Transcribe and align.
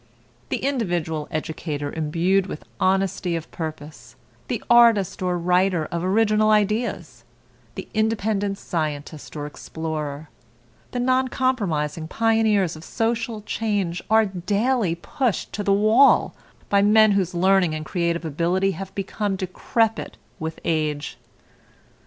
The 0.49 0.63
individual 0.65 1.27
educator 1.29 1.93
imbued 1.93 2.47
with 2.47 2.65
honesty 2.79 3.35
of 3.35 3.51
purpose, 3.51 4.15
the 4.47 4.63
artist 4.67 5.21
or 5.21 5.37
writer 5.37 5.85
of 5.91 6.03
original 6.03 6.49
ideas, 6.49 7.23
the 7.75 7.87
independent 7.93 8.57
scientist 8.57 9.35
or 9.35 9.45
explorer, 9.45 10.27
the 10.89 10.99
non 10.99 11.27
compromising 11.27 12.07
pioneers 12.07 12.75
of 12.75 12.83
social 12.83 13.41
changes 13.43 14.03
are 14.09 14.25
daily 14.25 14.95
pushed 14.95 15.53
to 15.53 15.61
the 15.61 15.71
wall 15.71 16.33
by 16.67 16.81
men 16.81 17.11
whose 17.11 17.35
learning 17.35 17.75
and 17.75 17.85
creative 17.85 18.25
ability 18.25 18.71
have 18.71 18.95
become 18.95 19.35
decrepit 19.35 20.17
with 20.39 20.59
age. 20.65 21.19